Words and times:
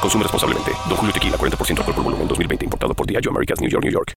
Consume 0.00 0.22
responsablemente. 0.24 0.72
Don 0.88 0.96
Julio 0.96 1.12
Tequila, 1.12 1.36
40% 1.36 1.78
alcohol 1.78 1.94
por 1.94 2.04
volumen, 2.04 2.28
2020. 2.28 2.64
Importado 2.64 2.94
por 2.94 3.06
Diageo 3.06 3.30
Americas, 3.30 3.60
New 3.60 3.70
York, 3.70 3.84
New 3.84 3.92
York. 3.92 4.12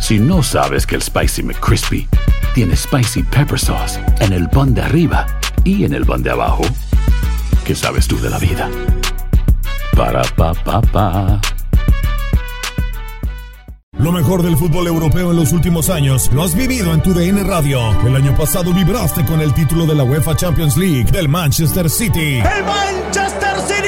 Si 0.00 0.18
no 0.18 0.42
sabes 0.42 0.86
que 0.86 0.94
el 0.94 1.02
Spicy 1.02 1.42
McCrispy 1.42 2.08
tiene 2.54 2.76
Spicy 2.76 3.22
Pepper 3.24 3.58
Sauce 3.58 4.00
en 4.20 4.32
el 4.32 4.48
pan 4.48 4.72
de 4.72 4.82
arriba 4.82 5.26
y 5.64 5.84
en 5.84 5.92
el 5.92 6.06
pan 6.06 6.22
de 6.22 6.30
abajo, 6.30 6.62
¿qué 7.64 7.74
sabes 7.74 8.06
tú 8.06 8.18
de 8.20 8.30
la 8.30 8.38
vida? 8.38 8.70
Para, 9.96 10.22
pa, 10.36 10.54
pa, 10.54 10.80
pa. 10.80 11.40
Lo 13.98 14.12
mejor 14.12 14.44
del 14.44 14.56
fútbol 14.56 14.86
europeo 14.86 15.32
en 15.32 15.36
los 15.36 15.52
últimos 15.52 15.90
años 15.90 16.30
lo 16.32 16.44
has 16.44 16.54
vivido 16.54 16.94
en 16.94 17.02
tu 17.02 17.12
DN 17.12 17.42
Radio. 17.42 17.80
El 18.06 18.14
año 18.14 18.34
pasado 18.36 18.72
vibraste 18.72 19.24
con 19.24 19.40
el 19.40 19.52
título 19.52 19.86
de 19.86 19.96
la 19.96 20.04
UEFA 20.04 20.36
Champions 20.36 20.76
League 20.76 21.10
del 21.10 21.28
Manchester 21.28 21.90
City. 21.90 22.36
El 22.38 22.64
Manchester 22.64 23.56
City 23.66 23.87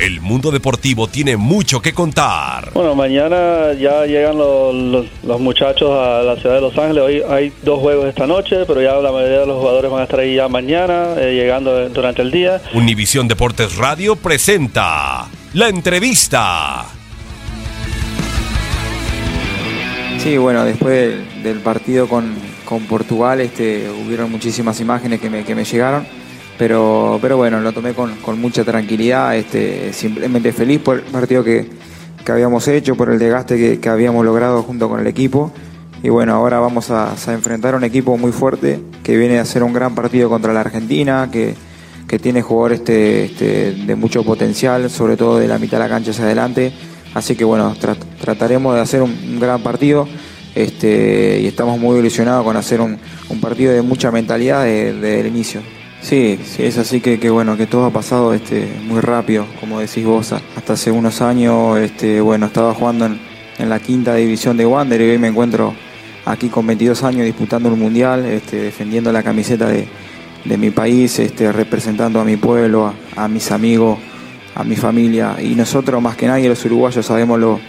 El 0.00 0.22
mundo 0.22 0.50
deportivo 0.50 1.08
tiene 1.08 1.36
mucho 1.36 1.82
que 1.82 1.92
contar. 1.92 2.70
Bueno, 2.72 2.94
mañana 2.94 3.74
ya 3.78 4.06
llegan 4.06 4.38
los, 4.38 4.74
los- 4.74 5.06
los 5.22 5.40
muchachos 5.40 5.90
a 5.90 6.22
la 6.22 6.36
ciudad 6.36 6.54
de 6.54 6.60
Los 6.62 6.76
Ángeles. 6.78 7.02
Hoy 7.04 7.22
hay 7.28 7.52
dos 7.62 7.80
juegos 7.80 8.06
esta 8.06 8.26
noche, 8.26 8.64
pero 8.66 8.80
ya 8.80 8.94
la 8.94 9.12
mayoría 9.12 9.40
de 9.40 9.46
los 9.46 9.58
jugadores 9.58 9.90
van 9.90 10.00
a 10.00 10.04
estar 10.04 10.20
ahí 10.20 10.36
ya 10.36 10.48
mañana, 10.48 11.14
eh, 11.18 11.34
llegando 11.34 11.86
durante 11.90 12.22
el 12.22 12.30
día. 12.30 12.62
Univisión 12.72 13.28
Deportes 13.28 13.76
Radio 13.76 14.16
presenta 14.16 15.26
la 15.52 15.68
entrevista. 15.68 16.86
Sí, 20.22 20.38
bueno, 20.38 20.64
después 20.64 20.92
del, 20.92 21.42
del 21.42 21.58
partido 21.60 22.08
con, 22.08 22.34
con 22.64 22.84
Portugal 22.84 23.40
este, 23.42 23.88
hubieron 24.06 24.30
muchísimas 24.30 24.80
imágenes 24.80 25.20
que 25.20 25.28
me, 25.30 25.44
que 25.44 25.54
me 25.54 25.64
llegaron, 25.64 26.06
pero, 26.60 27.18
pero 27.22 27.38
bueno, 27.38 27.58
lo 27.62 27.72
tomé 27.72 27.94
con, 27.94 28.16
con 28.16 28.38
mucha 28.38 28.64
tranquilidad, 28.64 29.34
este, 29.34 29.94
simplemente 29.94 30.52
feliz 30.52 30.78
por 30.80 30.96
el 30.96 31.04
partido 31.04 31.42
que, 31.42 31.70
que 32.22 32.32
habíamos 32.32 32.68
hecho, 32.68 32.96
por 32.96 33.08
el 33.08 33.18
desgaste 33.18 33.56
que, 33.56 33.80
que 33.80 33.88
habíamos 33.88 34.26
logrado 34.26 34.62
junto 34.62 34.86
con 34.86 35.00
el 35.00 35.06
equipo. 35.06 35.52
Y 36.02 36.10
bueno, 36.10 36.34
ahora 36.34 36.58
vamos 36.60 36.90
a, 36.90 37.14
enfrentar 37.28 37.72
a 37.72 37.78
un 37.78 37.84
equipo 37.84 38.18
muy 38.18 38.30
fuerte 38.30 38.78
que 39.02 39.16
viene 39.16 39.38
a 39.38 39.40
hacer 39.40 39.62
un 39.62 39.72
gran 39.72 39.94
partido 39.94 40.28
contra 40.28 40.52
la 40.52 40.60
Argentina, 40.60 41.30
que, 41.32 41.54
que 42.06 42.18
tiene 42.18 42.42
jugadores 42.42 42.80
este, 42.80 43.24
este, 43.24 43.72
de 43.72 43.94
mucho 43.94 44.22
potencial, 44.22 44.90
sobre 44.90 45.16
todo 45.16 45.38
de 45.38 45.48
la 45.48 45.58
mitad 45.58 45.78
de 45.78 45.84
la 45.84 45.88
cancha 45.88 46.10
hacia 46.10 46.26
adelante. 46.26 46.74
Así 47.14 47.36
que 47.36 47.44
bueno, 47.46 47.74
tra- 47.76 47.96
trataremos 48.20 48.74
de 48.74 48.82
hacer 48.82 49.00
un, 49.00 49.40
gran 49.40 49.62
partido 49.62 50.06
este, 50.54 51.40
y 51.40 51.46
estamos 51.46 51.78
muy 51.80 51.98
ilusionados 51.98 52.44
con 52.44 52.58
hacer 52.58 52.82
un, 52.82 52.98
un 53.30 53.40
partido 53.40 53.72
de 53.72 53.80
mucha 53.80 54.10
mentalidad 54.10 54.62
de- 54.64 54.92
desde 54.92 55.20
el 55.20 55.26
inicio. 55.28 55.79
Sí, 56.02 56.38
sí, 56.44 56.64
es 56.64 56.78
así 56.78 57.00
que, 57.00 57.20
que 57.20 57.28
bueno, 57.30 57.56
que 57.56 57.66
todo 57.66 57.84
ha 57.84 57.90
pasado 57.90 58.32
este, 58.32 58.72
muy 58.86 59.00
rápido, 59.00 59.46
como 59.60 59.80
decís 59.80 60.04
vos. 60.04 60.32
Hasta 60.32 60.72
hace 60.72 60.90
unos 60.90 61.20
años, 61.20 61.78
este, 61.78 62.20
bueno, 62.20 62.46
estaba 62.46 62.74
jugando 62.74 63.06
en, 63.06 63.20
en 63.58 63.68
la 63.68 63.78
quinta 63.80 64.14
división 64.14 64.56
de 64.56 64.64
Wander 64.66 65.00
y 65.00 65.10
hoy 65.10 65.18
me 65.18 65.28
encuentro 65.28 65.74
aquí 66.24 66.48
con 66.48 66.66
22 66.66 67.02
años 67.04 67.24
disputando 67.24 67.68
un 67.68 67.78
mundial, 67.78 68.24
este, 68.24 68.56
defendiendo 68.56 69.12
la 69.12 69.22
camiseta 69.22 69.68
de, 69.68 69.86
de 70.44 70.56
mi 70.56 70.70
país, 70.70 71.18
este, 71.18 71.52
representando 71.52 72.18
a 72.20 72.24
mi 72.24 72.36
pueblo, 72.36 72.86
a, 72.86 73.24
a 73.24 73.28
mis 73.28 73.50
amigos, 73.50 73.98
a 74.54 74.64
mi 74.64 74.76
familia. 74.76 75.36
Y 75.40 75.54
nosotros, 75.54 76.00
más 76.02 76.16
que 76.16 76.26
nadie, 76.26 76.48
los 76.48 76.64
uruguayos, 76.64 77.04
sabemos 77.04 77.38
lo, 77.38 77.60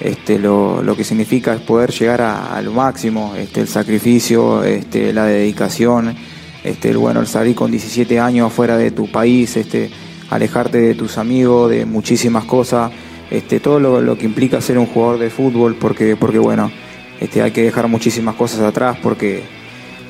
este, 0.00 0.38
lo, 0.40 0.82
lo 0.82 0.96
que 0.96 1.04
significa 1.04 1.54
es 1.54 1.60
poder 1.60 1.92
llegar 1.92 2.20
a, 2.20 2.56
a 2.56 2.62
lo 2.62 2.72
máximo, 2.72 3.34
este, 3.36 3.60
el 3.60 3.68
sacrificio, 3.68 4.64
este, 4.64 5.12
la 5.12 5.26
dedicación, 5.26 6.14
este, 6.64 6.94
bueno, 6.96 7.20
el 7.20 7.26
salir 7.26 7.54
con 7.54 7.70
17 7.70 8.18
años 8.20 8.48
afuera 8.48 8.76
de 8.76 8.90
tu 8.90 9.10
país, 9.10 9.56
este, 9.56 9.90
alejarte 10.30 10.78
de 10.78 10.94
tus 10.94 11.18
amigos, 11.18 11.70
de 11.70 11.86
muchísimas 11.86 12.44
cosas, 12.44 12.90
este, 13.30 13.60
todo 13.60 13.80
lo, 13.80 14.00
lo 14.00 14.16
que 14.18 14.26
implica 14.26 14.60
ser 14.60 14.78
un 14.78 14.86
jugador 14.86 15.18
de 15.18 15.30
fútbol, 15.30 15.76
porque, 15.76 16.16
porque 16.16 16.38
bueno, 16.38 16.70
este, 17.20 17.42
hay 17.42 17.50
que 17.50 17.62
dejar 17.62 17.88
muchísimas 17.88 18.34
cosas 18.34 18.60
atrás, 18.60 18.98
porque 19.02 19.42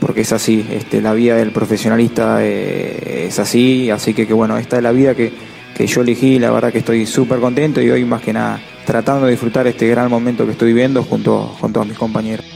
porque 0.00 0.20
es 0.20 0.32
así, 0.32 0.66
este, 0.70 1.00
la 1.00 1.14
vida 1.14 1.36
del 1.36 1.52
profesionalista 1.52 2.38
eh, 2.40 3.26
es 3.28 3.38
así, 3.38 3.90
así 3.90 4.14
que, 4.14 4.26
que 4.26 4.34
bueno, 4.34 4.56
esta 4.58 4.76
es 4.76 4.82
la 4.82 4.92
vida 4.92 5.14
que, 5.14 5.32
que 5.76 5.86
yo 5.86 6.02
elegí, 6.02 6.38
la 6.38 6.50
verdad 6.50 6.72
que 6.72 6.78
estoy 6.78 7.06
súper 7.06 7.40
contento 7.40 7.80
y 7.80 7.90
hoy 7.90 8.04
más 8.04 8.22
que 8.22 8.32
nada 8.32 8.60
tratando 8.86 9.26
de 9.26 9.32
disfrutar 9.32 9.66
este 9.66 9.88
gran 9.88 10.08
momento 10.08 10.46
que 10.46 10.52
estoy 10.52 10.68
viviendo 10.68 11.02
junto 11.02 11.54
con 11.60 11.72
todos 11.72 11.86
mis 11.86 11.98
compañeros. 11.98 12.55